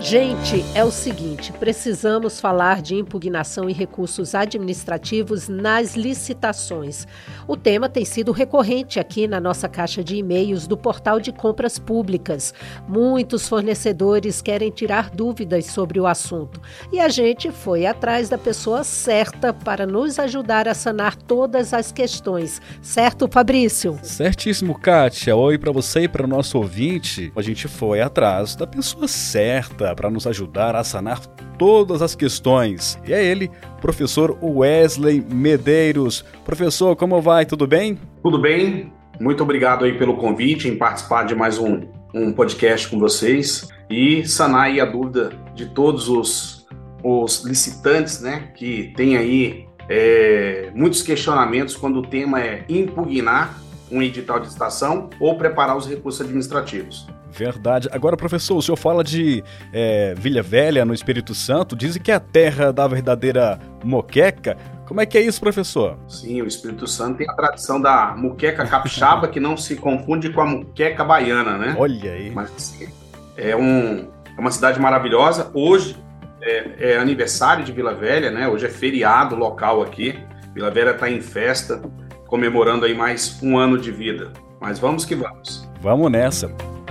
Gente, 0.00 0.64
é 0.76 0.84
o 0.84 0.92
seguinte: 0.92 1.52
precisamos 1.52 2.40
falar 2.40 2.80
de 2.80 2.94
impugnação 2.94 3.68
e 3.68 3.72
recursos 3.72 4.32
administrativos 4.32 5.48
nas 5.48 5.96
licitações. 5.96 7.04
O 7.48 7.56
tema 7.56 7.88
tem 7.88 8.04
sido 8.04 8.30
recorrente 8.30 9.00
aqui 9.00 9.26
na 9.26 9.40
nossa 9.40 9.68
caixa 9.68 10.02
de 10.04 10.14
e-mails 10.14 10.68
do 10.68 10.76
portal 10.76 11.18
de 11.18 11.32
compras 11.32 11.80
públicas. 11.80 12.54
Muitos 12.86 13.48
fornecedores 13.48 14.40
querem 14.40 14.70
tirar 14.70 15.10
dúvidas 15.10 15.66
sobre 15.66 15.98
o 15.98 16.06
assunto 16.06 16.60
e 16.92 17.00
a 17.00 17.08
gente 17.08 17.50
foi 17.50 17.84
atrás 17.84 18.28
da 18.28 18.38
pessoa 18.38 18.84
certa 18.84 19.52
para 19.52 19.84
nos 19.84 20.20
ajudar 20.20 20.68
a 20.68 20.74
sanar 20.74 21.16
todas 21.16 21.74
as 21.74 21.90
questões. 21.90 22.62
Certo, 22.80 23.28
Fabrício? 23.28 23.98
Certíssimo, 24.04 24.78
Kátia. 24.78 25.34
Oi 25.34 25.58
para 25.58 25.72
você 25.72 26.02
e 26.02 26.08
para 26.08 26.24
o 26.24 26.28
nosso 26.28 26.56
ouvinte. 26.56 27.32
A 27.34 27.42
gente 27.42 27.66
foi 27.66 28.00
atrás 28.00 28.54
da 28.54 28.66
pessoa 28.66 29.08
certa 29.08 29.87
para 29.94 30.10
nos 30.10 30.26
ajudar 30.26 30.76
a 30.76 30.84
sanar 30.84 31.20
todas 31.58 32.02
as 32.02 32.14
questões. 32.14 32.98
E 33.06 33.12
é 33.12 33.24
ele, 33.24 33.50
professor 33.80 34.38
Wesley 34.42 35.20
Medeiros. 35.20 36.24
Professor, 36.44 36.94
como 36.96 37.20
vai? 37.20 37.44
Tudo 37.44 37.66
bem? 37.66 37.98
Tudo 38.22 38.38
bem. 38.38 38.92
Muito 39.20 39.42
obrigado 39.42 39.84
aí 39.84 39.98
pelo 39.98 40.16
convite 40.16 40.68
em 40.68 40.76
participar 40.76 41.24
de 41.24 41.34
mais 41.34 41.58
um, 41.58 41.80
um 42.14 42.32
podcast 42.32 42.88
com 42.88 42.98
vocês 42.98 43.68
e 43.90 44.26
sanar 44.26 44.66
aí 44.66 44.80
a 44.80 44.84
dúvida 44.84 45.32
de 45.54 45.66
todos 45.66 46.08
os, 46.08 46.66
os 47.02 47.44
licitantes, 47.44 48.20
né, 48.20 48.52
que 48.54 48.92
tem 48.96 49.16
aí 49.16 49.66
é, 49.88 50.70
muitos 50.74 51.02
questionamentos 51.02 51.76
quando 51.76 51.98
o 51.98 52.02
tema 52.02 52.40
é 52.40 52.64
impugnar 52.68 53.58
um 53.90 54.02
edital 54.02 54.38
de 54.38 54.46
licitação 54.46 55.10
ou 55.18 55.36
preparar 55.36 55.76
os 55.76 55.86
recursos 55.86 56.20
administrativos. 56.20 57.06
Verdade. 57.30 57.88
Agora, 57.92 58.16
professor, 58.16 58.56
o 58.56 58.62
senhor 58.62 58.76
fala 58.76 59.04
de 59.04 59.44
é, 59.72 60.14
Vila 60.16 60.42
Velha, 60.42 60.84
no 60.84 60.94
Espírito 60.94 61.34
Santo. 61.34 61.76
Dizem 61.76 62.00
que 62.00 62.10
é 62.10 62.14
a 62.14 62.20
terra 62.20 62.72
da 62.72 62.86
verdadeira 62.86 63.60
moqueca. 63.84 64.56
Como 64.86 65.00
é 65.00 65.06
que 65.06 65.18
é 65.18 65.20
isso, 65.20 65.38
professor? 65.38 65.98
Sim, 66.08 66.40
o 66.40 66.46
Espírito 66.46 66.86
Santo 66.86 67.18
tem 67.18 67.28
a 67.28 67.34
tradição 67.34 67.80
da 67.80 68.14
muqueca 68.16 68.66
capixaba, 68.66 69.28
que 69.28 69.38
não 69.38 69.56
se 69.56 69.76
confunde 69.76 70.30
com 70.30 70.40
a 70.40 70.46
muqueca 70.46 71.04
baiana, 71.04 71.58
né? 71.58 71.76
Olha 71.78 72.12
aí. 72.12 72.30
Mas 72.30 72.50
assim, 72.56 72.88
é, 73.36 73.54
um, 73.54 74.08
é 74.36 74.40
uma 74.40 74.50
cidade 74.50 74.80
maravilhosa. 74.80 75.50
Hoje 75.52 75.96
é, 76.40 76.92
é, 76.92 76.98
aniversário 76.98 77.64
de 77.64 77.72
Vila 77.72 77.94
Velha, 77.94 78.30
né? 78.30 78.48
Hoje 78.48 78.66
é 78.66 78.70
feriado 78.70 79.36
local 79.36 79.82
aqui. 79.82 80.18
Vila 80.54 80.70
Velha 80.70 80.92
está 80.92 81.10
em 81.10 81.20
festa, 81.20 81.82
comemorando 82.28 82.84
aí 82.84 82.94
mais 82.94 83.42
um 83.42 83.58
ano 83.58 83.78
de 83.78 83.90
vida. 83.90 84.32
Mas 84.60 84.78
vamos 84.78 85.04
que 85.04 85.14
vamos. 85.14 85.68
Vamos 85.80 86.12
nessa. 86.12 86.48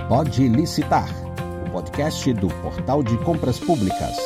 Pode 0.08 0.46
Licitar, 0.48 1.08
o 1.66 1.70
podcast 1.70 2.32
do 2.34 2.48
Portal 2.48 3.02
de 3.02 3.16
Compras 3.18 3.58
Públicas. 3.58 4.16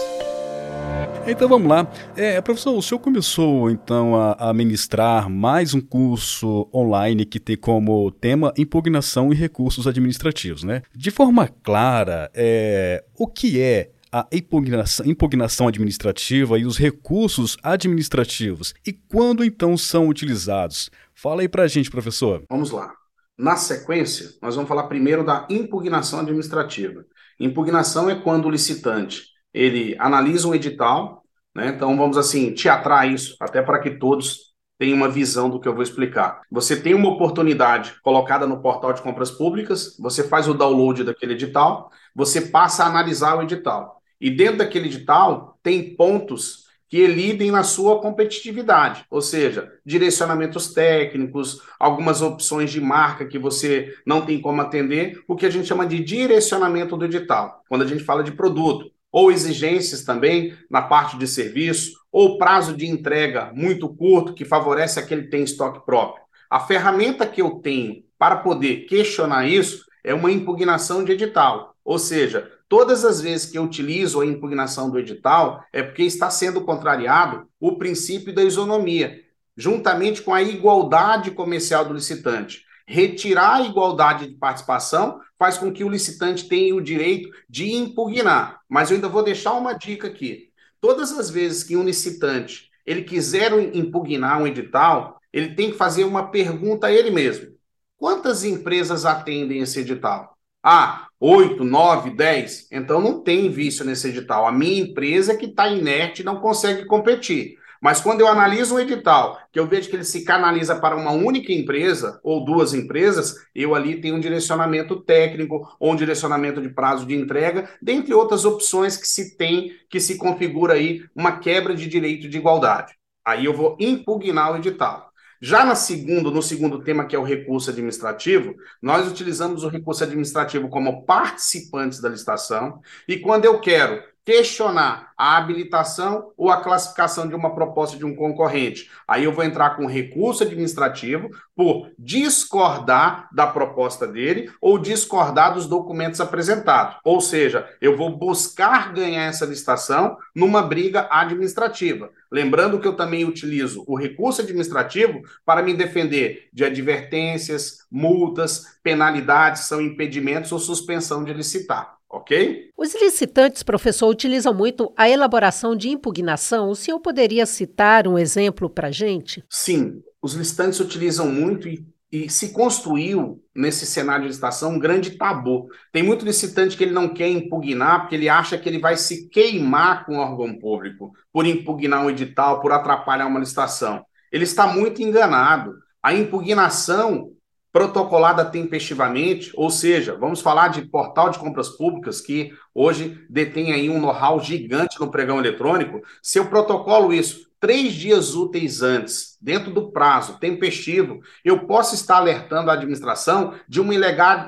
Então 1.27 1.49
vamos 1.49 1.69
lá. 1.69 1.87
É, 2.17 2.41
professor, 2.41 2.77
o 2.77 2.83
senhor 2.83 2.99
começou 2.99 3.71
então 3.71 4.17
a, 4.17 4.51
a 4.51 4.55
ministrar 4.55 5.29
mais 5.29 5.75
um 5.75 5.81
curso 5.81 6.69
online 6.75 7.25
que 7.25 7.39
tem 7.39 7.57
como 7.57 8.11
tema 8.11 8.53
impugnação 8.57 9.33
e 9.33 9.37
recursos 9.37 9.87
administrativos, 9.87 10.65
né? 10.65 10.83
De 10.95 11.11
forma 11.11 11.49
clara, 11.63 12.31
é, 12.35 13.05
o 13.17 13.27
que 13.27 13.61
é 13.61 13.91
a 14.13 14.27
impugnação, 14.31 15.07
impugnação 15.07 15.67
administrativa 15.67 16.59
e 16.59 16.67
os 16.67 16.77
recursos 16.77 17.57
administrativos 17.63 18.75
e 18.87 18.93
quando 18.93 19.43
então 19.43 19.77
são 19.77 20.09
utilizados? 20.09 20.91
Fala 21.15 21.41
aí 21.41 21.49
pra 21.49 21.67
gente, 21.67 21.91
professor. 21.91 22.45
Vamos 22.51 22.71
lá. 22.71 22.93
Na 23.39 23.57
sequência, 23.57 24.29
nós 24.43 24.55
vamos 24.55 24.69
falar 24.69 24.85
primeiro 24.85 25.25
da 25.25 25.47
impugnação 25.49 26.21
administrativa. 26.21 27.05
Impugnação 27.41 28.11
é 28.11 28.15
quando 28.15 28.47
o 28.47 28.51
licitante 28.51 29.23
ele 29.55 29.97
analisa 29.99 30.47
um 30.47 30.55
edital, 30.55 31.25
né? 31.55 31.69
Então 31.69 31.97
vamos 31.97 32.17
assim 32.19 32.53
teatrar 32.55 33.11
isso 33.11 33.35
até 33.41 33.63
para 33.63 33.81
que 33.81 33.93
todos 33.93 34.53
tenham 34.79 34.97
uma 34.97 35.09
visão 35.09 35.49
do 35.49 35.61
que 35.61 35.69
eu 35.69 35.75
vou 35.75 35.83
explicar. 35.83 36.43
Você 36.51 36.75
tem 36.75 36.93
uma 36.93 37.09
oportunidade 37.09 37.95
colocada 38.03 38.47
no 38.47 38.61
portal 38.61 38.93
de 38.93 39.01
compras 39.01 39.31
públicas, 39.31 39.97
você 39.99 40.27
faz 40.27 40.49
o 40.49 40.55
download 40.55 41.05
daquele 41.05 41.35
edital, 41.35 41.91
você 42.15 42.41
passa 42.41 42.85
a 42.85 42.89
analisar 42.89 43.37
o 43.37 43.43
edital. 43.43 44.02
E 44.23 44.31
dentro 44.31 44.59
daquele 44.59 44.87
edital 44.87 45.59
tem 45.65 45.97
pontos 45.97 46.63
que 46.89 46.99
elidem 46.99 47.51
na 47.51 47.65
sua 47.65 48.01
competitividade, 48.01 49.05
ou 49.11 49.21
seja, 49.21 49.73
direcionamentos 49.85 50.73
técnicos, 50.73 51.61
algumas 51.81 52.23
opções 52.23 52.71
de 52.71 52.81
marca 52.81 53.27
que 53.27 53.37
você 53.37 53.93
não 54.07 54.25
tem 54.25 54.41
como 54.41 54.61
atender, 54.61 55.21
o 55.27 55.35
que 55.35 55.45
a 55.45 55.51
gente 55.51 55.67
chama 55.67 55.87
de 55.87 55.99
direcionamento 55.99 56.97
do 56.97 57.05
edital, 57.05 57.65
quando 57.69 57.83
a 57.83 57.87
gente 57.87 58.05
fala 58.05 58.23
de 58.23 58.31
produto, 58.31 58.93
ou 59.11 59.33
exigências 59.33 60.05
também 60.05 60.57
na 60.71 60.83
parte 60.83 61.19
de 61.19 61.27
serviço, 61.27 61.93
ou 62.13 62.39
prazo 62.39 62.77
de 62.77 62.87
entrega 62.87 63.51
muito 63.53 63.89
curto 63.89 64.35
que 64.35 64.45
favorece 64.45 65.01
aquele 65.01 65.23
que 65.23 65.31
tem 65.31 65.43
estoque 65.43 65.85
próprio. 65.85 66.23
A 66.49 66.61
ferramenta 66.61 67.27
que 67.27 67.43
eu 67.43 67.53
tenho 67.57 68.05
para 68.17 68.37
poder 68.37 68.85
questionar 68.87 69.49
isso 69.49 69.85
é 70.05 70.15
uma 70.15 70.31
impugnação 70.31 71.03
de 71.03 71.13
edital, 71.13 71.72
ou 71.85 71.99
seja, 71.99 72.51
Todas 72.73 73.05
as 73.05 73.21
vezes 73.21 73.51
que 73.51 73.59
eu 73.59 73.65
utilizo 73.65 74.19
a 74.19 74.25
impugnação 74.25 74.89
do 74.89 74.99
edital, 74.99 75.63
é 75.71 75.83
porque 75.83 76.05
está 76.05 76.31
sendo 76.31 76.65
contrariado 76.65 77.47
o 77.61 77.77
princípio 77.77 78.35
da 78.35 78.43
isonomia, 78.43 79.21
juntamente 79.55 80.23
com 80.23 80.33
a 80.33 80.43
igualdade 80.43 81.33
comercial 81.33 81.85
do 81.85 81.93
licitante. 81.93 82.65
Retirar 82.87 83.57
a 83.57 83.61
igualdade 83.61 84.27
de 84.27 84.37
participação 84.37 85.21
faz 85.39 85.59
com 85.59 85.71
que 85.71 85.85
o 85.85 85.89
licitante 85.91 86.49
tenha 86.49 86.75
o 86.75 86.81
direito 86.81 87.29
de 87.47 87.71
impugnar. 87.75 88.63
Mas 88.67 88.91
eu 88.91 88.95
ainda 88.95 89.07
vou 89.07 89.23
deixar 89.23 89.53
uma 89.53 89.75
dica 89.75 90.07
aqui. 90.07 90.49
Todas 90.81 91.13
as 91.13 91.29
vezes 91.29 91.63
que 91.63 91.77
um 91.77 91.85
licitante 91.85 92.71
ele 92.87 93.03
quiser 93.03 93.53
impugnar 93.77 94.41
um 94.41 94.47
edital, 94.47 95.21
ele 95.31 95.55
tem 95.55 95.73
que 95.73 95.77
fazer 95.77 96.05
uma 96.05 96.31
pergunta 96.31 96.87
a 96.87 96.93
ele 96.93 97.11
mesmo. 97.11 97.55
Quantas 97.99 98.45
empresas 98.45 99.05
atendem 99.05 99.61
esse 99.61 99.81
edital? 99.81 100.32
Ah, 100.63 101.09
8, 101.19 101.65
9, 101.65 102.11
10. 102.11 102.69
Então 102.71 103.01
não 103.01 103.21
tem 103.21 103.51
vício 103.51 103.85
nesse 103.85 104.09
edital. 104.09 104.47
A 104.47 104.53
minha 104.53 104.81
empresa 104.81 105.37
que 105.37 105.47
está 105.47 105.69
inerte 105.69 106.23
não 106.23 106.41
consegue 106.41 106.85
competir. 106.85 107.57
Mas 107.81 108.01
quando 108.01 108.21
eu 108.21 108.29
analiso 108.29 108.77
um 108.77 108.79
edital, 108.79 109.41
que 109.51 109.59
eu 109.59 109.67
vejo 109.67 109.91
que 109.91 109.97
ele 109.97 110.05
se 110.05 110.25
canaliza 110.25 110.77
para 110.77 110.95
uma 110.95 111.11
única 111.11 111.53
empresa 111.53 112.21
ou 112.23 112.45
duas 112.45 112.73
empresas, 112.75 113.35
eu 113.53 113.75
ali 113.75 114.01
tenho 114.01 114.15
um 114.15 114.21
direcionamento 114.21 115.01
técnico 115.01 115.69
ou 115.81 115.93
um 115.93 115.97
direcionamento 115.97 116.63
de 116.63 116.69
prazo 116.69 117.05
de 117.05 117.17
entrega, 117.17 117.69
dentre 117.83 118.15
outras 118.15 118.45
opções 118.45 118.97
que 118.97 119.09
se 119.09 119.37
tem, 119.37 119.73
que 119.91 119.99
se 119.99 120.17
configura 120.17 120.75
aí 120.75 121.05
uma 121.13 121.39
quebra 121.41 121.75
de 121.75 121.89
direito 121.89 122.29
de 122.29 122.39
igualdade. 122.39 122.95
Aí 123.25 123.45
eu 123.45 123.53
vou 123.53 123.77
impugnar 123.81 124.53
o 124.53 124.57
edital. 124.57 125.12
Já 125.45 125.65
na 125.65 125.75
segundo, 125.75 126.31
no 126.31 126.41
segundo 126.41 126.85
tema, 126.85 127.05
que 127.05 127.17
é 127.17 127.19
o 127.19 127.25
recurso 127.25 127.69
administrativo, 127.69 128.55
nós 128.81 129.11
utilizamos 129.11 129.65
o 129.65 129.69
recurso 129.69 130.05
administrativo 130.05 130.69
como 130.69 131.05
participantes 131.05 132.01
da 132.01 132.09
licitação, 132.09 132.81
e 133.09 133.19
quando 133.19 133.45
eu 133.45 133.61
quero 133.61 134.01
questionar 134.25 135.12
a 135.23 135.37
habilitação 135.37 136.33
ou 136.37 136.51
a 136.51 136.61
classificação 136.61 137.29
de 137.29 137.35
uma 137.37 137.55
proposta 137.55 137.97
de 137.97 138.05
um 138.05 138.13
concorrente. 138.13 138.91
Aí 139.07 139.23
eu 139.23 139.33
vou 139.33 139.45
entrar 139.45 139.77
com 139.77 139.87
recurso 139.87 140.43
administrativo 140.43 141.31
por 141.55 141.93
discordar 141.97 143.29
da 143.33 143.47
proposta 143.47 144.05
dele 144.05 144.51
ou 144.61 144.77
discordar 144.79 145.55
dos 145.55 145.69
documentos 145.69 146.21
apresentados. 146.21 146.97
Ou 147.05 147.21
seja, 147.21 147.69
eu 147.81 147.97
vou 147.97 148.19
buscar 148.19 148.93
ganhar 148.93 149.27
essa 149.27 149.47
licitação 149.47 150.17
numa 150.35 150.61
briga 150.61 151.07
administrativa. 151.09 152.11
Lembrando 152.29 152.81
que 152.81 152.89
eu 152.89 152.97
também 152.97 153.25
utilizo 153.25 153.85
o 153.87 153.97
recurso 153.97 154.43
administrativo 154.43 155.23
para 155.47 155.63
me 155.63 155.73
defender 155.73 156.49
de 156.53 156.65
advertências, 156.65 157.87
multas, 157.89 158.77
penalidades, 158.83 159.67
são 159.67 159.81
impedimentos 159.81 160.51
ou 160.51 160.59
suspensão 160.59 161.23
de 161.23 161.33
licitar 161.33 162.03
ok? 162.13 162.71
Os 162.77 162.95
licitantes, 162.95 163.63
professor, 163.63 164.09
utilizam 164.09 164.53
muito 164.53 164.93
a 164.97 165.09
elaboração 165.13 165.77
de 165.77 165.89
impugnação. 165.89 166.69
O 166.69 166.75
senhor 166.75 166.99
poderia 167.01 167.47
citar 167.47 168.07
um 168.07 168.19
exemplo 168.19 168.69
para 168.69 168.91
gente? 168.91 169.45
Sim, 169.49 170.03
os 170.21 170.35
licitantes 170.35 170.81
utilizam 170.81 171.29
muito 171.29 171.69
e, 171.69 171.87
e, 172.11 172.29
se 172.31 172.51
construiu 172.51 173.43
nesse 173.55 173.87
cenário 173.87 174.23
de 174.23 174.29
licitação 174.29 174.73
um 174.73 174.79
grande 174.79 175.13
tabu. 175.13 175.69
Tem 175.93 176.03
muito 176.03 176.25
licitante 176.25 176.77
que 176.77 176.85
ele 176.85 176.93
não 176.93 177.13
quer 177.13 177.29
impugnar 177.29 178.01
porque 178.01 178.15
ele 178.15 178.29
acha 178.29 178.57
que 178.57 178.69
ele 178.69 178.79
vai 178.79 178.97
se 178.97 179.29
queimar 179.29 180.07
com 180.07 180.17
o 180.17 180.21
órgão 180.21 180.59
público 180.59 181.13
por 181.33 181.47
impugnar 181.47 182.05
um 182.05 182.11
edital, 182.11 182.61
por 182.61 182.73
atrapalhar 182.73 183.27
uma 183.27 183.41
licitação. 183.41 184.05
Ele 184.31 184.45
está 184.45 184.67
muito 184.67 185.03
enganado. 185.03 185.75
A 186.03 186.15
impugnação 186.15 187.33
protocolada 187.73 188.45
tempestivamente, 188.45 189.51
ou 189.55 189.71
seja, 189.71 190.15
vamos 190.15 190.43
falar 190.43 190.69
de 190.69 190.83
portal 190.83 191.31
de 191.31 191.39
compras 191.39 191.71
públicas 191.71 192.21
que 192.21 192.53
hoje 192.75 193.25
detém 193.31 193.73
aí 193.73 193.89
um 193.89 193.99
know-how 193.99 194.39
gigante 194.39 195.01
no 195.01 195.11
pregão 195.11 195.39
eletrônico. 195.39 196.03
Se 196.21 196.39
eu 196.39 196.47
protocolo 196.47 197.13
isso 197.13 197.51
três 197.59 197.95
dias 197.95 198.35
úteis 198.35 198.83
antes, 198.83 199.39
dentro 199.41 199.73
do 199.73 199.93
prazo 199.93 200.39
tempestivo, 200.39 201.21
eu 201.45 201.65
posso 201.65 201.95
estar 201.95 202.17
alertando 202.17 202.71
a 202.71 202.75
administração 202.75 203.55
de 203.69 203.81
uma, 203.81 203.95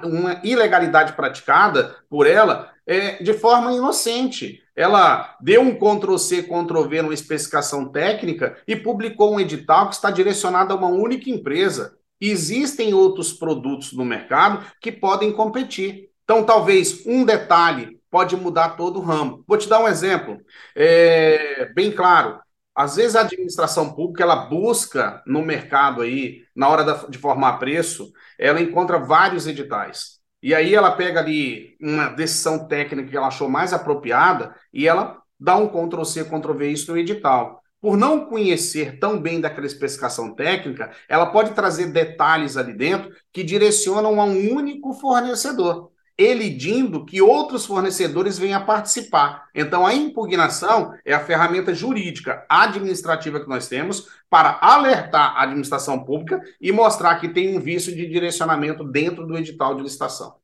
uma 0.03 0.41
ilegalidade 0.43 1.13
praticada 1.13 1.95
por 2.11 2.27
ela 2.27 2.73
é, 2.85 3.23
de 3.23 3.33
forma 3.33 3.73
inocente. 3.73 4.61
Ela 4.77 5.37
deu 5.41 5.63
um 5.63 5.77
Ctrl-C, 5.77 6.43
Ctrl-V 6.43 7.03
numa 7.03 7.15
especificação 7.15 7.89
técnica 7.89 8.57
e 8.67 8.75
publicou 8.75 9.33
um 9.33 9.41
edital 9.41 9.89
que 9.89 9.95
está 9.95 10.11
direcionado 10.11 10.75
a 10.75 10.77
uma 10.77 10.89
única 10.89 11.31
empresa. 11.31 11.97
Existem 12.31 12.95
outros 12.95 13.33
produtos 13.33 13.93
no 13.93 14.05
mercado 14.05 14.65
que 14.81 14.91
podem 14.93 15.33
competir. 15.33 16.11
Então, 16.25 16.45
talvez 16.45 17.05
um 17.07 17.25
detalhe 17.25 18.01
pode 18.11 18.37
mudar 18.37 18.77
todo 18.77 18.99
o 18.99 19.03
ramo. 19.03 19.45
Vou 19.47 19.59
te 19.59 19.69
dar 19.69 19.81
um 19.81 19.89
exemplo 19.89 20.39
é, 20.75 21.67
bem 21.75 21.93
claro. 21.93 22.39
Às 22.75 22.97
vezes 22.97 23.15
a 23.15 23.21
administração 23.21 23.93
pública 23.93 24.23
ela 24.23 24.37
busca 24.47 25.23
no 25.27 25.43
mercado 25.43 26.03
aí, 26.03 26.43
na 26.55 26.69
hora 26.69 27.09
de 27.09 27.19
formar 27.19 27.59
preço, 27.59 28.13
ela 28.39 28.61
encontra 28.61 28.99
vários 28.99 29.47
editais. 29.47 30.21
E 30.43 30.55
aí 30.55 30.75
ela 30.75 30.93
pega 30.93 31.21
ali 31.21 31.77
uma 31.81 32.09
decisão 32.09 32.67
técnica 32.69 33.09
que 33.09 33.17
ela 33.17 33.29
achou 33.29 33.49
mais 33.49 33.73
apropriada 33.73 34.55
e 34.73 34.87
ela 34.87 35.21
dá 35.39 35.57
um 35.57 35.69
Ctrl-C, 35.69 36.25
Ctrl-V 36.25 36.71
isso 36.71 36.93
no 36.93 36.99
edital. 36.99 37.64
Por 37.85 37.99
não 37.99 38.25
conhecer 38.25 38.99
tão 38.99 39.21
bem 39.21 39.43
daquela 39.43 39.67
especificação 39.67 40.35
técnica, 40.35 40.91
ela 41.07 41.27
pode 41.27 41.51
trazer 41.51 41.89
detalhes 41.89 42.57
ali 42.57 42.73
dentro 42.73 43.11
que 43.31 43.43
direcionam 43.43 44.19
a 44.23 44.25
um 44.25 44.55
único 44.55 44.95
fornecedor 44.95 45.91
elidindo 46.17 47.05
que 47.05 47.21
outros 47.21 47.67
fornecedores 47.67 48.39
venham 48.39 48.59
a 48.59 48.65
participar. 48.65 49.49
Então, 49.55 49.87
a 49.87 49.93
impugnação 49.93 50.95
é 51.05 51.13
a 51.13 51.21
ferramenta 51.21 51.75
jurídica 51.75 52.47
administrativa 52.49 53.39
que 53.39 53.49
nós 53.51 53.69
temos 53.69 54.09
para 54.31 54.59
alertar 54.63 55.37
a 55.37 55.43
administração 55.43 56.03
pública 56.05 56.41
e 56.59 56.73
mostrar 56.73 57.17
que 57.17 57.29
tem 57.29 57.55
um 57.55 57.61
vício 57.61 57.95
de 57.95 58.07
direcionamento 58.07 58.83
dentro 58.83 59.27
do 59.27 59.37
edital 59.37 59.75
de 59.75 59.83
licitação. 59.83 60.37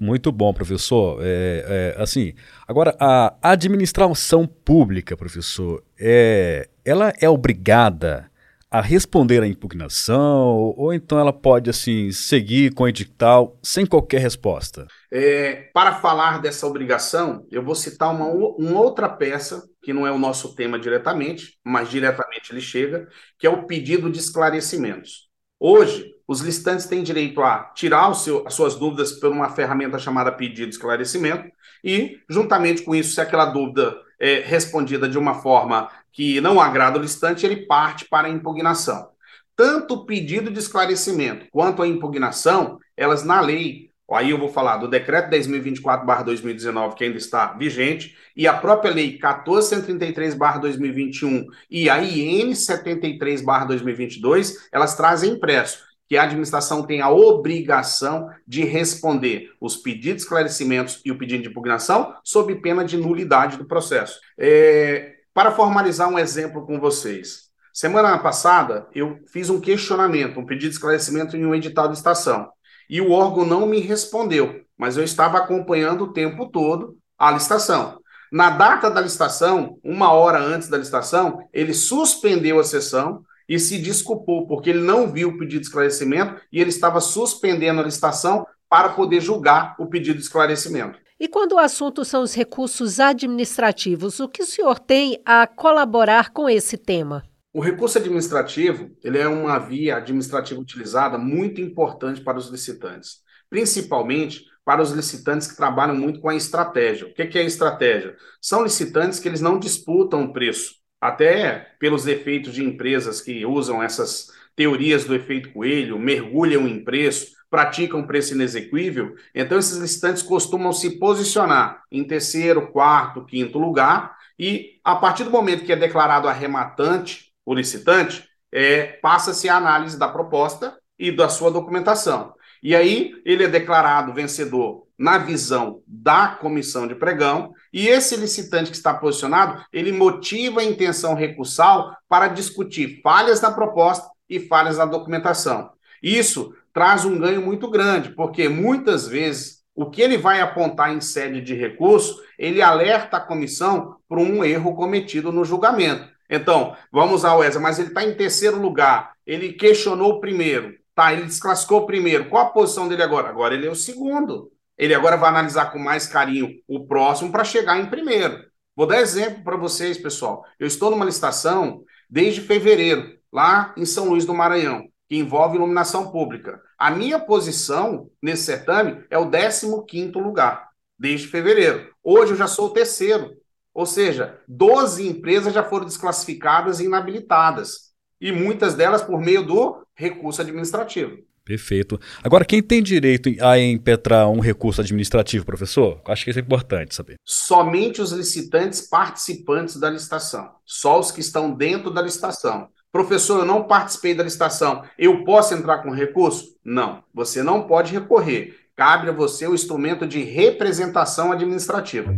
Muito 0.00 0.32
bom, 0.32 0.52
professor. 0.52 1.18
É, 1.22 1.94
é, 1.96 2.02
assim, 2.02 2.34
agora 2.66 2.96
a 2.98 3.36
administração 3.42 4.46
pública, 4.46 5.16
professor, 5.16 5.84
é, 5.98 6.68
ela 6.84 7.12
é 7.20 7.28
obrigada 7.28 8.30
a 8.70 8.80
responder 8.80 9.42
à 9.42 9.46
impugnação 9.48 10.72
ou 10.76 10.94
então 10.94 11.18
ela 11.18 11.32
pode 11.32 11.68
assim 11.68 12.12
seguir 12.12 12.72
com 12.72 12.84
o 12.84 12.88
edital 12.88 13.58
sem 13.62 13.84
qualquer 13.84 14.20
resposta? 14.20 14.86
É, 15.10 15.68
para 15.74 15.96
falar 15.96 16.40
dessa 16.40 16.66
obrigação, 16.66 17.44
eu 17.50 17.64
vou 17.64 17.74
citar 17.74 18.14
uma, 18.14 18.26
uma 18.26 18.80
outra 18.80 19.08
peça 19.08 19.68
que 19.82 19.92
não 19.92 20.06
é 20.06 20.12
o 20.12 20.18
nosso 20.18 20.54
tema 20.54 20.78
diretamente, 20.78 21.58
mas 21.64 21.90
diretamente 21.90 22.52
ele 22.52 22.60
chega, 22.60 23.08
que 23.38 23.46
é 23.46 23.50
o 23.50 23.66
pedido 23.66 24.08
de 24.10 24.18
esclarecimentos. 24.18 25.28
Hoje, 25.58 26.14
os 26.30 26.40
listantes 26.40 26.86
têm 26.86 27.02
direito 27.02 27.42
a 27.42 27.72
tirar 27.74 28.14
seu, 28.14 28.46
as 28.46 28.54
suas 28.54 28.76
dúvidas 28.76 29.10
por 29.10 29.32
uma 29.32 29.50
ferramenta 29.50 29.98
chamada 29.98 30.30
pedido 30.30 30.68
de 30.68 30.76
esclarecimento 30.76 31.50
e, 31.82 32.20
juntamente 32.28 32.82
com 32.82 32.94
isso, 32.94 33.14
se 33.14 33.20
aquela 33.20 33.46
dúvida 33.46 33.96
é 34.16 34.38
respondida 34.38 35.08
de 35.08 35.18
uma 35.18 35.34
forma 35.34 35.90
que 36.12 36.40
não 36.40 36.60
agrada 36.60 37.00
o 37.00 37.02
listante, 37.02 37.44
ele 37.44 37.66
parte 37.66 38.06
para 38.08 38.28
a 38.28 38.30
impugnação. 38.30 39.08
Tanto 39.56 39.94
o 39.94 40.06
pedido 40.06 40.52
de 40.52 40.60
esclarecimento 40.60 41.48
quanto 41.50 41.82
a 41.82 41.88
impugnação, 41.88 42.78
elas 42.96 43.24
na 43.24 43.40
lei, 43.40 43.90
aí 44.12 44.30
eu 44.30 44.38
vou 44.38 44.48
falar 44.48 44.76
do 44.76 44.86
decreto 44.86 45.30
10.024/2019 45.30 46.94
que 46.94 47.02
ainda 47.02 47.18
está 47.18 47.54
vigente 47.54 48.16
e 48.36 48.46
a 48.46 48.54
própria 48.54 48.92
lei 48.92 49.18
1433/2021 49.18 51.44
e 51.68 51.90
a 51.90 52.00
IN 52.00 52.54
73/2022, 52.54 54.68
elas 54.70 54.96
trazem 54.96 55.32
impresso 55.32 55.89
que 56.10 56.18
a 56.18 56.24
administração 56.24 56.82
tem 56.82 57.00
a 57.00 57.08
obrigação 57.08 58.28
de 58.44 58.64
responder 58.64 59.52
os 59.60 59.76
pedidos 59.76 60.16
de 60.16 60.22
esclarecimentos 60.22 61.00
e 61.04 61.12
o 61.12 61.16
pedido 61.16 61.44
de 61.44 61.50
impugnação 61.50 62.12
sob 62.24 62.52
pena 62.56 62.84
de 62.84 62.96
nulidade 62.96 63.56
do 63.56 63.64
processo. 63.64 64.18
É, 64.36 65.14
para 65.32 65.52
formalizar 65.52 66.08
um 66.08 66.18
exemplo 66.18 66.66
com 66.66 66.80
vocês, 66.80 67.42
semana 67.72 68.18
passada 68.18 68.88
eu 68.92 69.20
fiz 69.28 69.50
um 69.50 69.60
questionamento, 69.60 70.40
um 70.40 70.44
pedido 70.44 70.70
de 70.70 70.74
esclarecimento 70.74 71.36
em 71.36 71.46
um 71.46 71.54
edital 71.54 71.86
de 71.86 71.96
estação, 71.96 72.50
e 72.88 73.00
o 73.00 73.12
órgão 73.12 73.46
não 73.46 73.64
me 73.64 73.78
respondeu, 73.78 74.62
mas 74.76 74.96
eu 74.96 75.04
estava 75.04 75.38
acompanhando 75.38 76.06
o 76.06 76.12
tempo 76.12 76.50
todo 76.50 76.98
a 77.16 77.30
licitação. 77.30 78.00
Na 78.32 78.50
data 78.50 78.90
da 78.90 79.00
licitação, 79.00 79.78
uma 79.84 80.12
hora 80.12 80.40
antes 80.40 80.68
da 80.68 80.76
licitação, 80.76 81.38
ele 81.52 81.72
suspendeu 81.72 82.58
a 82.58 82.64
sessão 82.64 83.22
e 83.50 83.58
se 83.58 83.78
desculpou, 83.78 84.46
porque 84.46 84.70
ele 84.70 84.78
não 84.78 85.10
viu 85.10 85.30
o 85.30 85.36
pedido 85.36 85.62
de 85.62 85.66
esclarecimento 85.66 86.40
e 86.52 86.60
ele 86.60 86.70
estava 86.70 87.00
suspendendo 87.00 87.80
a 87.80 87.84
licitação 87.84 88.46
para 88.68 88.90
poder 88.90 89.20
julgar 89.20 89.74
o 89.76 89.88
pedido 89.88 90.18
de 90.18 90.22
esclarecimento. 90.22 91.00
E 91.18 91.26
quando 91.26 91.52
o 91.52 91.58
assunto 91.58 92.04
são 92.04 92.22
os 92.22 92.32
recursos 92.32 93.00
administrativos, 93.00 94.20
o 94.20 94.28
que 94.28 94.44
o 94.44 94.46
senhor 94.46 94.78
tem 94.78 95.20
a 95.26 95.48
colaborar 95.48 96.30
com 96.30 96.48
esse 96.48 96.78
tema? 96.78 97.24
O 97.52 97.60
recurso 97.60 97.98
administrativo 97.98 98.92
ele 99.02 99.18
é 99.18 99.26
uma 99.26 99.58
via 99.58 99.96
administrativa 99.96 100.60
utilizada 100.60 101.18
muito 101.18 101.60
importante 101.60 102.20
para 102.20 102.38
os 102.38 102.48
licitantes, 102.48 103.16
principalmente 103.50 104.44
para 104.64 104.80
os 104.80 104.92
licitantes 104.92 105.48
que 105.48 105.56
trabalham 105.56 105.96
muito 105.96 106.20
com 106.20 106.28
a 106.28 106.36
estratégia. 106.36 107.08
O 107.08 107.12
que 107.12 107.36
é 107.36 107.42
a 107.42 107.44
estratégia? 107.44 108.14
São 108.40 108.62
licitantes 108.62 109.18
que 109.18 109.26
eles 109.26 109.40
não 109.40 109.58
disputam 109.58 110.22
o 110.22 110.32
preço, 110.32 110.79
até 111.00 111.74
pelos 111.78 112.06
efeitos 112.06 112.54
de 112.54 112.64
empresas 112.64 113.20
que 113.20 113.46
usam 113.46 113.82
essas 113.82 114.30
teorias 114.54 115.04
do 115.04 115.14
efeito 115.14 115.52
coelho, 115.52 115.98
mergulham 115.98 116.68
em 116.68 116.84
preço, 116.84 117.32
praticam 117.48 118.06
preço 118.06 118.34
inexequível, 118.34 119.16
então 119.34 119.58
esses 119.58 119.78
licitantes 119.78 120.22
costumam 120.22 120.72
se 120.72 120.98
posicionar 120.98 121.82
em 121.90 122.04
terceiro, 122.04 122.70
quarto, 122.70 123.24
quinto 123.24 123.58
lugar, 123.58 124.16
e 124.38 124.78
a 124.84 124.94
partir 124.94 125.24
do 125.24 125.30
momento 125.30 125.64
que 125.64 125.72
é 125.72 125.76
declarado 125.76 126.28
arrematante 126.28 127.32
o 127.44 127.54
licitante, 127.54 128.28
é, 128.52 128.84
passa-se 128.84 129.48
a 129.48 129.56
análise 129.56 129.98
da 129.98 130.08
proposta 130.08 130.78
e 130.98 131.10
da 131.10 131.28
sua 131.28 131.50
documentação. 131.50 132.34
E 132.62 132.74
aí 132.74 133.14
ele 133.24 133.44
é 133.44 133.48
declarado 133.48 134.12
vencedor 134.12 134.86
na 134.98 135.16
visão 135.16 135.82
da 135.86 136.28
comissão 136.28 136.86
de 136.86 136.94
pregão, 136.94 137.54
e 137.72 137.88
esse 137.88 138.16
licitante 138.16 138.70
que 138.70 138.76
está 138.76 138.92
posicionado, 138.92 139.64
ele 139.72 139.92
motiva 139.92 140.60
a 140.60 140.64
intenção 140.64 141.14
recursal 141.14 141.96
para 142.06 142.28
discutir 142.28 143.00
falhas 143.02 143.40
na 143.40 143.50
proposta 143.50 144.10
e 144.28 144.38
falhas 144.38 144.76
na 144.76 144.84
documentação. 144.84 145.70
Isso 146.02 146.54
traz 146.72 147.04
um 147.04 147.18
ganho 147.18 147.40
muito 147.40 147.70
grande, 147.70 148.10
porque 148.10 148.48
muitas 148.48 149.08
vezes 149.08 149.60
o 149.74 149.88
que 149.88 150.02
ele 150.02 150.18
vai 150.18 150.40
apontar 150.40 150.92
em 150.92 151.00
sede 151.00 151.40
de 151.40 151.54
recurso, 151.54 152.22
ele 152.38 152.60
alerta 152.60 153.16
a 153.16 153.20
comissão 153.20 153.96
por 154.06 154.18
um 154.18 154.44
erro 154.44 154.74
cometido 154.74 155.32
no 155.32 155.44
julgamento. 155.44 156.06
Então, 156.28 156.76
vamos 156.92 157.24
ao 157.24 157.42
ESA, 157.42 157.58
mas 157.58 157.78
ele 157.78 157.88
está 157.88 158.04
em 158.04 158.14
terceiro 158.14 158.60
lugar, 158.60 159.12
ele 159.26 159.54
questionou 159.54 160.12
o 160.12 160.20
primeiro, 160.20 160.74
tá? 161.00 161.12
Ele 161.12 161.24
desclassificou 161.24 161.80
o 161.80 161.86
primeiro. 161.86 162.28
Qual 162.28 162.44
a 162.44 162.50
posição 162.50 162.88
dele 162.88 163.02
agora? 163.02 163.28
Agora 163.28 163.54
ele 163.54 163.66
é 163.66 163.70
o 163.70 163.74
segundo. 163.74 164.50
Ele 164.76 164.94
agora 164.94 165.16
vai 165.16 165.28
analisar 165.30 165.72
com 165.72 165.78
mais 165.78 166.06
carinho 166.06 166.50
o 166.66 166.86
próximo 166.86 167.30
para 167.30 167.44
chegar 167.44 167.78
em 167.78 167.86
primeiro. 167.86 168.44
Vou 168.74 168.86
dar 168.86 169.00
exemplo 169.00 169.42
para 169.44 169.56
vocês, 169.56 169.98
pessoal. 169.98 170.44
Eu 170.58 170.66
estou 170.66 170.90
numa 170.90 171.04
licitação 171.04 171.82
desde 172.08 172.40
fevereiro, 172.40 173.18
lá 173.32 173.74
em 173.76 173.84
São 173.84 174.08
Luís 174.08 174.24
do 174.24 174.34
Maranhão 174.34 174.90
que 175.10 175.16
envolve 175.16 175.56
iluminação 175.56 176.12
pública. 176.12 176.62
A 176.78 176.88
minha 176.88 177.18
posição 177.18 178.08
nesse 178.22 178.44
certame 178.44 179.04
é 179.10 179.18
o 179.18 179.28
15 179.28 180.12
lugar, 180.12 180.68
desde 180.96 181.26
fevereiro. 181.26 181.92
Hoje 182.00 182.32
eu 182.32 182.36
já 182.36 182.46
sou 182.46 182.66
o 182.66 182.72
terceiro. 182.72 183.36
Ou 183.74 183.84
seja, 183.84 184.38
12 184.46 185.08
empresas 185.08 185.52
já 185.52 185.64
foram 185.64 185.84
desclassificadas 185.84 186.78
e 186.78 186.84
inabilitadas. 186.84 187.89
E 188.20 188.32
muitas 188.32 188.74
delas 188.74 189.02
por 189.02 189.20
meio 189.20 189.42
do 189.42 189.82
recurso 189.94 190.42
administrativo. 190.42 191.18
Perfeito. 191.44 191.98
Agora, 192.22 192.44
quem 192.44 192.62
tem 192.62 192.82
direito 192.82 193.28
a 193.40 193.58
impetrar 193.58 194.28
um 194.28 194.40
recurso 194.40 194.80
administrativo, 194.80 195.44
professor? 195.44 196.00
Acho 196.06 196.24
que 196.24 196.30
isso 196.30 196.38
é 196.38 196.42
importante 196.42 196.94
saber. 196.94 197.16
Somente 197.24 198.00
os 198.00 198.12
licitantes 198.12 198.82
participantes 198.82 199.76
da 199.76 199.90
licitação. 199.90 200.50
Só 200.64 201.00
os 201.00 201.10
que 201.10 201.20
estão 201.20 201.52
dentro 201.52 201.90
da 201.90 202.02
licitação. 202.02 202.68
Professor, 202.92 203.40
eu 203.40 203.46
não 203.46 203.64
participei 203.64 204.14
da 204.14 204.22
licitação. 204.22 204.84
Eu 204.98 205.24
posso 205.24 205.54
entrar 205.54 205.78
com 205.78 205.90
recurso? 205.90 206.56
Não. 206.64 207.02
Você 207.14 207.42
não 207.42 207.66
pode 207.66 207.92
recorrer. 207.92 208.56
Cabe 208.76 209.08
a 209.08 209.12
você 209.12 209.46
o 209.46 209.54
instrumento 209.54 210.06
de 210.06 210.22
representação 210.22 211.32
administrativa. 211.32 212.14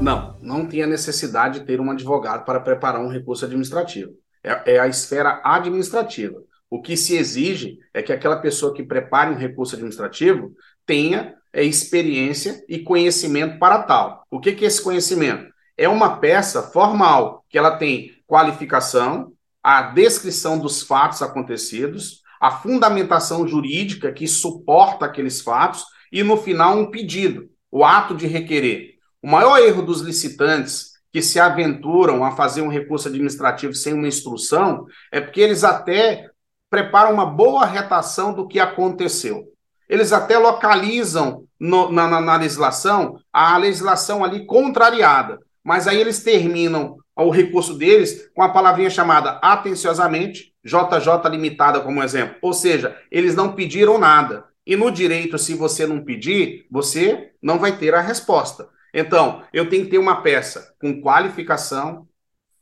Não, 0.02 0.34
não 0.42 0.66
tem 0.66 0.82
a 0.82 0.86
necessidade 0.88 1.60
de 1.60 1.64
ter 1.64 1.80
um 1.80 1.92
advogado 1.92 2.44
para 2.44 2.58
preparar 2.58 3.00
um 3.00 3.08
recurso 3.08 3.44
administrativo. 3.44 4.10
É, 4.42 4.74
é 4.74 4.80
a 4.80 4.88
esfera 4.88 5.40
administrativa. 5.44 6.42
O 6.68 6.82
que 6.82 6.96
se 6.96 7.16
exige 7.16 7.78
é 7.94 8.02
que 8.02 8.12
aquela 8.12 8.38
pessoa 8.38 8.74
que 8.74 8.82
prepare 8.82 9.30
um 9.30 9.38
recurso 9.38 9.76
administrativo 9.76 10.50
tenha 10.84 11.36
é, 11.52 11.62
experiência 11.62 12.64
e 12.68 12.80
conhecimento 12.80 13.60
para 13.60 13.84
tal. 13.84 14.24
O 14.28 14.40
que, 14.40 14.50
que 14.50 14.64
é 14.64 14.66
esse 14.66 14.82
conhecimento? 14.82 15.53
É 15.76 15.88
uma 15.88 16.18
peça 16.18 16.62
formal 16.62 17.44
que 17.48 17.58
ela 17.58 17.76
tem 17.76 18.12
qualificação, 18.26 19.32
a 19.62 19.82
descrição 19.82 20.58
dos 20.58 20.82
fatos 20.82 21.22
acontecidos, 21.22 22.22
a 22.40 22.50
fundamentação 22.50 23.46
jurídica 23.46 24.12
que 24.12 24.28
suporta 24.28 25.06
aqueles 25.06 25.40
fatos 25.40 25.84
e, 26.12 26.22
no 26.22 26.36
final, 26.36 26.78
um 26.78 26.90
pedido, 26.90 27.48
o 27.70 27.84
ato 27.84 28.14
de 28.14 28.26
requerer. 28.26 28.94
O 29.22 29.28
maior 29.28 29.58
erro 29.58 29.82
dos 29.82 30.00
licitantes 30.00 30.92
que 31.10 31.22
se 31.22 31.40
aventuram 31.40 32.24
a 32.24 32.32
fazer 32.32 32.60
um 32.60 32.68
recurso 32.68 33.08
administrativo 33.08 33.72
sem 33.72 33.94
uma 33.94 34.08
instrução 34.08 34.84
é 35.10 35.20
porque 35.20 35.40
eles 35.40 35.64
até 35.64 36.28
preparam 36.68 37.14
uma 37.14 37.24
boa 37.24 37.64
retação 37.64 38.34
do 38.34 38.46
que 38.46 38.58
aconteceu. 38.58 39.44
Eles 39.88 40.12
até 40.12 40.36
localizam 40.36 41.44
no, 41.58 41.90
na, 41.90 42.08
na, 42.08 42.20
na 42.20 42.36
legislação 42.36 43.18
a 43.32 43.56
legislação 43.56 44.24
ali 44.24 44.44
contrariada, 44.44 45.38
mas 45.64 45.88
aí 45.88 45.98
eles 45.98 46.22
terminam 46.22 46.98
o 47.16 47.30
recurso 47.30 47.74
deles 47.74 48.30
com 48.34 48.42
a 48.42 48.50
palavrinha 48.50 48.90
chamada 48.90 49.38
atenciosamente, 49.42 50.52
JJ 50.62 51.30
limitada 51.30 51.80
como 51.80 52.02
exemplo. 52.02 52.36
Ou 52.42 52.52
seja, 52.52 52.96
eles 53.10 53.34
não 53.34 53.54
pediram 53.54 53.98
nada. 53.98 54.44
E 54.66 54.76
no 54.76 54.90
direito, 54.90 55.38
se 55.38 55.54
você 55.54 55.86
não 55.86 56.04
pedir, 56.04 56.66
você 56.70 57.32
não 57.42 57.58
vai 57.58 57.76
ter 57.76 57.94
a 57.94 58.00
resposta. 58.00 58.68
Então, 58.92 59.42
eu 59.52 59.68
tenho 59.68 59.84
que 59.84 59.90
ter 59.90 59.98
uma 59.98 60.22
peça 60.22 60.74
com 60.80 61.00
qualificação, 61.00 62.06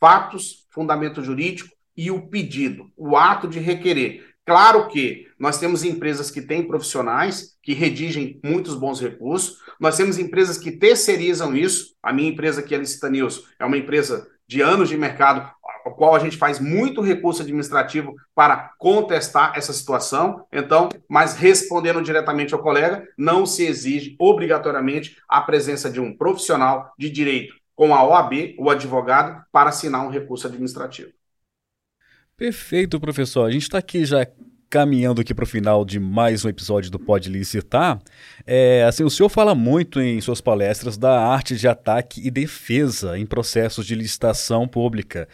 fatos, 0.00 0.66
fundamento 0.71 1.23
jurídico 1.23 1.71
e 1.97 2.11
o 2.11 2.28
pedido, 2.28 2.90
o 2.97 3.16
ato 3.16 3.47
de 3.47 3.59
requerer. 3.59 4.32
Claro 4.45 4.89
que 4.89 5.29
nós 5.39 5.59
temos 5.59 5.85
empresas 5.85 6.31
que 6.31 6.43
têm 6.43 6.67
profissionais 6.67 7.57
que 7.63 7.75
redigem 7.75 8.41
muitos 8.43 8.75
bons 8.75 9.01
recursos, 9.01 9.59
nós 9.79 9.97
temos 9.97 10.19
empresas 10.19 10.59
que 10.59 10.73
terceirizam 10.73 11.57
isso. 11.57 11.95
A 12.03 12.13
minha 12.13 12.29
empresa 12.29 12.61
aqui, 12.61 12.75
a 12.75 12.79
Licita 12.79 13.09
News, 13.09 13.45
é 13.59 13.65
uma 13.65 13.77
empresa 13.77 14.27
de 14.49 14.61
anos 14.61 14.89
de 14.89 14.97
mercado, 14.97 15.49
ao 15.85 15.95
qual 15.95 16.15
a 16.15 16.19
gente 16.19 16.37
faz 16.37 16.59
muito 16.59 17.01
recurso 17.01 17.43
administrativo 17.43 18.15
para 18.35 18.73
contestar 18.79 19.53
essa 19.57 19.73
situação. 19.73 20.45
Então, 20.53 20.89
mas 21.09 21.37
respondendo 21.37 22.03
diretamente 22.03 22.53
ao 22.53 22.63
colega, 22.63 23.07
não 23.17 23.47
se 23.47 23.65
exige 23.65 24.17
obrigatoriamente 24.19 25.17
a 25.29 25.41
presença 25.41 25.89
de 25.89 26.01
um 26.01 26.17
profissional 26.17 26.93
de 26.99 27.09
direito 27.09 27.55
com 27.75 27.95
a 27.95 28.05
OAB, 28.05 28.55
o 28.59 28.71
advogado, 28.71 29.43
para 29.51 29.71
assinar 29.71 30.05
um 30.05 30.11
recurso 30.11 30.47
administrativo. 30.47 31.11
Perfeito, 32.43 32.99
professor. 32.99 33.45
A 33.45 33.53
gente 33.53 33.63
está 33.63 33.79
aqui 33.79 34.05
já 34.05 34.27
caminhando 34.69 35.21
aqui 35.21 35.33
para 35.33 35.45
o 35.45 35.47
final 35.47 35.85
de 35.85 36.01
mais 36.01 36.45
um 36.45 36.49
episódio 36.49 36.91
do 36.91 36.99
Pode 36.99 37.31
Licitar. 37.31 38.01
É, 38.45 38.83
assim, 38.83 39.05
o 39.05 39.11
senhor 39.11 39.29
fala 39.29 39.55
muito 39.55 40.01
em 40.01 40.21
suas 40.21 40.41
palestras 40.41 40.99
da 40.99 41.25
arte 41.25 41.55
de 41.55 41.69
ataque 41.69 42.21
e 42.27 42.33
defesa 42.33 43.17
em 43.17 43.25
processos 43.25 43.87
de 43.87 43.95
licitação 43.95 44.67
pública. 44.67 45.29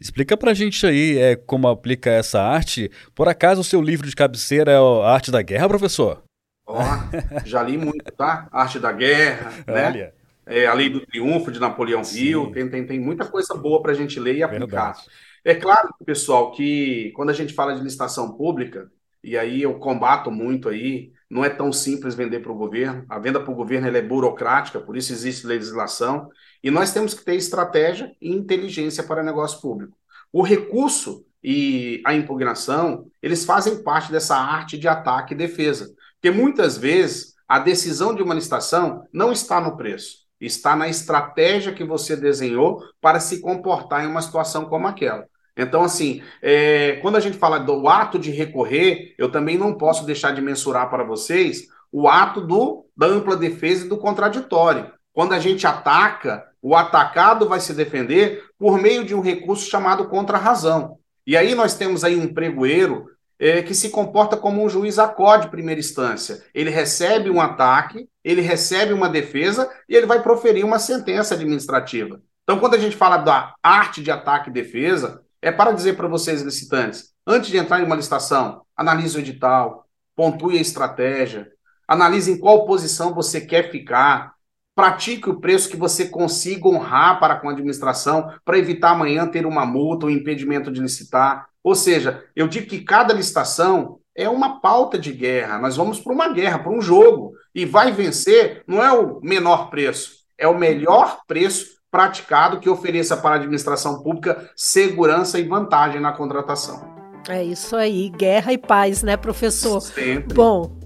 Explica 0.00 0.38
para 0.38 0.52
a 0.52 0.54
gente 0.54 0.86
aí 0.86 1.18
é, 1.18 1.36
como 1.36 1.68
aplica 1.68 2.08
essa 2.08 2.40
arte. 2.40 2.90
Por 3.14 3.28
acaso 3.28 3.60
o 3.60 3.64
seu 3.64 3.82
livro 3.82 4.08
de 4.08 4.16
cabeceira 4.16 4.72
é 4.72 4.78
a 4.78 5.10
Arte 5.10 5.30
da 5.30 5.42
Guerra, 5.42 5.68
professor? 5.68 6.22
Ó, 6.66 6.82
oh, 6.82 7.46
já 7.46 7.62
li 7.62 7.76
muito, 7.76 8.10
tá? 8.16 8.48
Arte 8.50 8.78
da 8.78 8.90
Guerra, 8.90 9.52
né? 9.66 9.86
Olha. 9.88 10.14
É, 10.46 10.66
a 10.66 10.72
Lei 10.72 10.88
do 10.88 11.04
Triunfo 11.04 11.52
de 11.52 11.60
Napoleão 11.60 12.00
Hill, 12.00 12.50
tem, 12.52 12.70
tem, 12.70 12.86
tem 12.86 12.98
muita 12.98 13.26
coisa 13.26 13.54
boa 13.54 13.82
para 13.82 13.92
a 13.92 13.94
gente 13.94 14.18
ler 14.18 14.36
e 14.36 14.42
aplicar. 14.42 14.92
Verdade. 14.92 15.04
É 15.44 15.54
claro, 15.54 15.94
pessoal, 16.06 16.52
que 16.52 17.12
quando 17.14 17.28
a 17.28 17.34
gente 17.34 17.52
fala 17.52 17.74
de 17.74 17.82
licitação 17.82 18.34
pública, 18.34 18.90
e 19.22 19.36
aí 19.36 19.60
eu 19.62 19.78
combato 19.78 20.30
muito 20.30 20.70
aí, 20.70 21.12
não 21.28 21.44
é 21.44 21.50
tão 21.50 21.70
simples 21.72 22.14
vender 22.14 22.40
para 22.40 22.52
o 22.52 22.56
governo. 22.56 23.04
A 23.08 23.18
venda 23.18 23.40
para 23.40 23.52
o 23.52 23.54
governo 23.54 23.86
é 23.88 24.00
burocrática, 24.00 24.80
por 24.80 24.96
isso 24.96 25.12
existe 25.12 25.46
legislação. 25.46 26.30
E 26.62 26.70
nós 26.70 26.92
temos 26.92 27.12
que 27.12 27.24
ter 27.24 27.34
estratégia 27.34 28.10
e 28.20 28.30
inteligência 28.32 29.02
para 29.02 29.22
negócio 29.22 29.60
público. 29.60 29.96
O 30.32 30.42
recurso 30.42 31.26
e 31.42 32.02
a 32.06 32.14
impugnação, 32.14 33.06
eles 33.22 33.44
fazem 33.44 33.82
parte 33.82 34.10
dessa 34.10 34.36
arte 34.36 34.78
de 34.78 34.88
ataque 34.88 35.34
e 35.34 35.36
defesa. 35.36 35.94
Porque 36.14 36.30
muitas 36.30 36.78
vezes 36.78 37.34
a 37.46 37.58
decisão 37.58 38.14
de 38.14 38.22
uma 38.22 38.34
licitação 38.34 39.06
não 39.12 39.30
está 39.30 39.60
no 39.60 39.76
preço, 39.76 40.20
está 40.40 40.74
na 40.74 40.88
estratégia 40.88 41.74
que 41.74 41.84
você 41.84 42.16
desenhou 42.16 42.82
para 42.98 43.20
se 43.20 43.40
comportar 43.40 44.04
em 44.04 44.08
uma 44.08 44.22
situação 44.22 44.64
como 44.64 44.86
aquela. 44.86 45.26
Então, 45.56 45.82
assim, 45.82 46.22
é, 46.42 46.98
quando 47.00 47.16
a 47.16 47.20
gente 47.20 47.38
fala 47.38 47.58
do 47.58 47.88
ato 47.88 48.18
de 48.18 48.30
recorrer, 48.30 49.14
eu 49.16 49.30
também 49.30 49.56
não 49.56 49.74
posso 49.74 50.04
deixar 50.04 50.32
de 50.32 50.42
mensurar 50.42 50.90
para 50.90 51.04
vocês 51.04 51.68
o 51.92 52.08
ato 52.08 52.40
do, 52.40 52.86
da 52.96 53.06
ampla 53.06 53.36
defesa 53.36 53.86
e 53.86 53.88
do 53.88 53.96
contraditório. 53.96 54.90
Quando 55.12 55.32
a 55.32 55.38
gente 55.38 55.64
ataca, 55.64 56.44
o 56.60 56.74
atacado 56.74 57.48
vai 57.48 57.60
se 57.60 57.72
defender 57.72 58.42
por 58.58 58.78
meio 58.78 59.04
de 59.04 59.14
um 59.14 59.20
recurso 59.20 59.70
chamado 59.70 60.08
contra-razão. 60.08 60.98
E 61.24 61.36
aí 61.36 61.54
nós 61.54 61.74
temos 61.74 62.02
aí 62.02 62.16
um 62.16 62.34
pregoeiro 62.34 63.06
é, 63.38 63.62
que 63.62 63.74
se 63.74 63.90
comporta 63.90 64.36
como 64.36 64.64
um 64.64 64.68
juiz 64.68 64.98
acorde 64.98 65.50
primeira 65.50 65.78
instância. 65.78 66.42
Ele 66.52 66.70
recebe 66.70 67.30
um 67.30 67.40
ataque, 67.40 68.08
ele 68.24 68.40
recebe 68.40 68.92
uma 68.92 69.08
defesa 69.08 69.70
e 69.88 69.94
ele 69.94 70.06
vai 70.06 70.20
proferir 70.22 70.64
uma 70.64 70.78
sentença 70.80 71.34
administrativa. 71.34 72.20
Então, 72.42 72.58
quando 72.58 72.74
a 72.74 72.78
gente 72.78 72.96
fala 72.96 73.16
da 73.18 73.54
arte 73.62 74.02
de 74.02 74.10
ataque 74.10 74.50
e 74.50 74.52
defesa, 74.52 75.23
é 75.44 75.52
para 75.52 75.72
dizer 75.72 75.94
para 75.94 76.08
vocês, 76.08 76.40
licitantes, 76.40 77.12
antes 77.26 77.50
de 77.50 77.58
entrar 77.58 77.78
em 77.78 77.84
uma 77.84 77.94
licitação, 77.94 78.62
analise 78.74 79.14
o 79.14 79.20
edital, 79.20 79.86
pontue 80.16 80.56
a 80.56 80.60
estratégia, 80.62 81.52
analise 81.86 82.32
em 82.32 82.38
qual 82.38 82.64
posição 82.64 83.12
você 83.12 83.42
quer 83.42 83.70
ficar, 83.70 84.32
pratique 84.74 85.28
o 85.28 85.38
preço 85.38 85.68
que 85.68 85.76
você 85.76 86.06
consiga 86.06 86.66
honrar 86.66 87.20
para 87.20 87.36
com 87.36 87.50
a 87.50 87.52
administração, 87.52 88.32
para 88.42 88.56
evitar 88.56 88.92
amanhã 88.92 89.26
ter 89.26 89.44
uma 89.44 89.66
multa 89.66 90.06
ou 90.06 90.10
um 90.10 90.14
impedimento 90.14 90.72
de 90.72 90.80
licitar. 90.80 91.46
Ou 91.62 91.74
seja, 91.74 92.24
eu 92.34 92.48
digo 92.48 92.66
que 92.66 92.80
cada 92.80 93.12
licitação 93.12 94.00
é 94.16 94.26
uma 94.26 94.62
pauta 94.62 94.98
de 94.98 95.12
guerra. 95.12 95.58
Nós 95.58 95.76
vamos 95.76 96.00
para 96.00 96.12
uma 96.14 96.28
guerra, 96.28 96.58
para 96.58 96.72
um 96.72 96.80
jogo. 96.80 97.34
E 97.54 97.66
vai 97.66 97.92
vencer 97.92 98.64
não 98.66 98.82
é 98.82 98.90
o 98.90 99.20
menor 99.20 99.68
preço, 99.68 100.24
é 100.38 100.48
o 100.48 100.58
melhor 100.58 101.20
preço 101.26 101.73
praticado 101.94 102.58
que 102.58 102.68
ofereça 102.68 103.16
para 103.16 103.36
a 103.36 103.38
administração 103.38 104.02
pública 104.02 104.50
segurança 104.56 105.38
e 105.38 105.46
vantagem 105.46 106.00
na 106.00 106.10
contratação. 106.10 106.92
É 107.28 107.44
isso 107.44 107.76
aí, 107.76 108.08
guerra 108.08 108.52
e 108.52 108.58
paz, 108.58 109.04
né, 109.04 109.16
professor? 109.16 109.80
Sempre. 109.80 110.34
Bom, 110.34 110.76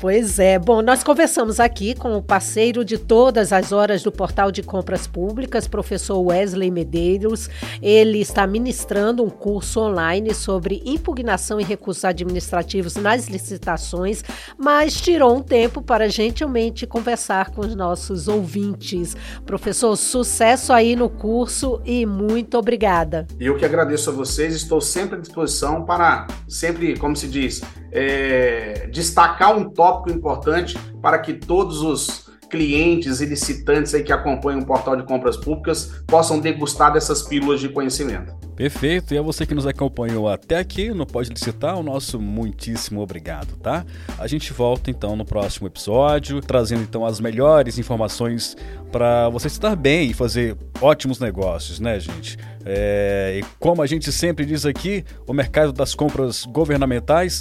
Pois 0.00 0.38
é. 0.38 0.58
Bom, 0.58 0.82
nós 0.82 1.04
conversamos 1.04 1.60
aqui 1.60 1.94
com 1.94 2.16
o 2.16 2.22
parceiro 2.22 2.84
de 2.84 2.98
todas 2.98 3.52
as 3.52 3.70
horas 3.70 4.02
do 4.02 4.10
Portal 4.10 4.50
de 4.50 4.62
Compras 4.62 5.06
Públicas, 5.06 5.68
professor 5.68 6.18
Wesley 6.20 6.70
Medeiros. 6.70 7.48
Ele 7.80 8.18
está 8.18 8.46
ministrando 8.46 9.22
um 9.22 9.30
curso 9.30 9.80
online 9.80 10.34
sobre 10.34 10.82
impugnação 10.84 11.60
e 11.60 11.64
recursos 11.64 12.04
administrativos 12.04 12.96
nas 12.96 13.28
licitações, 13.28 14.24
mas 14.58 15.00
tirou 15.00 15.36
um 15.36 15.42
tempo 15.42 15.80
para 15.80 16.08
gentilmente 16.08 16.86
conversar 16.86 17.50
com 17.50 17.60
os 17.60 17.74
nossos 17.74 18.26
ouvintes. 18.26 19.16
Professor, 19.46 19.96
sucesso 19.96 20.72
aí 20.72 20.96
no 20.96 21.08
curso 21.08 21.80
e 21.84 22.04
muito 22.04 22.58
obrigada. 22.58 23.26
Eu 23.38 23.56
que 23.56 23.64
agradeço 23.64 24.10
a 24.10 24.12
vocês, 24.12 24.54
estou 24.54 24.80
sempre 24.80 25.16
à 25.16 25.20
disposição 25.20 25.84
para 25.84 26.26
sempre, 26.48 26.98
como 26.98 27.14
se 27.14 27.28
diz, 27.28 27.62
é, 27.92 28.88
destacar 28.90 29.56
um 29.56 29.59
tópico 29.68 30.16
importante 30.16 30.78
para 31.02 31.18
que 31.18 31.34
todos 31.34 31.82
os 31.82 32.30
clientes 32.50 33.20
e 33.20 33.26
licitantes 33.26 33.94
aí 33.94 34.02
que 34.02 34.12
acompanham 34.12 34.60
o 34.60 34.66
portal 34.66 34.96
de 34.96 35.04
compras 35.04 35.36
públicas 35.36 36.02
possam 36.06 36.40
degustar 36.40 36.92
dessas 36.92 37.22
pílulas 37.22 37.60
de 37.60 37.68
conhecimento. 37.68 38.34
Perfeito, 38.56 39.14
e 39.14 39.18
a 39.18 39.22
você 39.22 39.46
que 39.46 39.54
nos 39.54 39.66
acompanhou 39.66 40.28
até 40.28 40.58
aqui 40.58 40.90
no 40.90 41.06
Pode 41.06 41.30
Licitar, 41.30 41.78
o 41.78 41.82
nosso 41.82 42.20
muitíssimo 42.20 43.00
obrigado, 43.00 43.56
tá? 43.56 43.86
A 44.18 44.26
gente 44.26 44.52
volta 44.52 44.90
então 44.90 45.16
no 45.16 45.24
próximo 45.24 45.66
episódio, 45.66 46.42
trazendo 46.42 46.82
então 46.82 47.06
as 47.06 47.20
melhores 47.20 47.78
informações 47.78 48.54
para 48.92 49.30
você 49.30 49.46
estar 49.46 49.74
bem 49.74 50.10
e 50.10 50.12
fazer 50.12 50.58
ótimos 50.78 51.18
negócios, 51.18 51.80
né, 51.80 51.98
gente? 51.98 52.36
É, 52.66 53.40
e 53.40 53.44
como 53.58 53.80
a 53.80 53.86
gente 53.86 54.12
sempre 54.12 54.44
diz 54.44 54.66
aqui, 54.66 55.04
o 55.26 55.32
mercado 55.32 55.72
das 55.72 55.94
compras 55.94 56.44
governamentais 56.44 57.40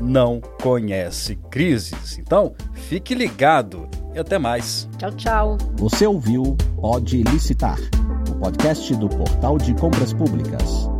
não 0.00 0.40
conhece 0.62 1.36
crises. 1.50 2.18
Então, 2.18 2.54
fique 2.74 3.14
ligado 3.14 3.88
e 4.14 4.18
até 4.18 4.38
mais. 4.38 4.88
Tchau, 4.98 5.12
tchau. 5.12 5.58
Você 5.76 6.06
ouviu 6.06 6.56
Pode 6.80 7.22
Licitar 7.22 7.78
podcast 8.44 8.94
do 8.96 9.08
Portal 9.08 9.56
de 9.56 9.72
Compras 9.74 10.12
Públicas. 10.12 10.93